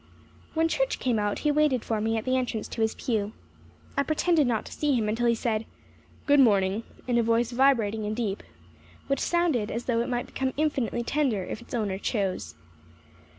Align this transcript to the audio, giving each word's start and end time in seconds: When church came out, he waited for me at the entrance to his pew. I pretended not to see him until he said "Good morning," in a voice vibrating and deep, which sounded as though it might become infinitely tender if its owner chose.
When 0.55 0.67
church 0.67 0.97
came 0.97 1.19
out, 1.19 1.37
he 1.45 1.51
waited 1.51 1.85
for 1.85 2.01
me 2.01 2.17
at 2.17 2.25
the 2.25 2.35
entrance 2.35 2.67
to 2.69 2.81
his 2.81 2.95
pew. 2.95 3.33
I 3.95 4.01
pretended 4.01 4.47
not 4.47 4.65
to 4.65 4.71
see 4.71 4.93
him 4.95 5.07
until 5.07 5.27
he 5.27 5.35
said 5.35 5.63
"Good 6.25 6.39
morning," 6.39 6.81
in 7.07 7.19
a 7.19 7.21
voice 7.21 7.51
vibrating 7.51 8.07
and 8.07 8.15
deep, 8.15 8.41
which 9.05 9.19
sounded 9.19 9.69
as 9.69 9.85
though 9.85 10.01
it 10.01 10.09
might 10.09 10.25
become 10.25 10.53
infinitely 10.57 11.03
tender 11.03 11.43
if 11.43 11.61
its 11.61 11.75
owner 11.75 11.99
chose. 11.99 12.55